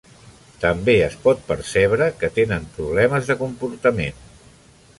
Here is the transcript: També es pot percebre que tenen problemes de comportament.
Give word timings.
També 0.61 0.93
es 1.07 1.17
pot 1.25 1.43
percebre 1.51 2.07
que 2.23 2.29
tenen 2.39 2.65
problemes 2.79 3.29
de 3.33 3.39
comportament. 3.43 4.25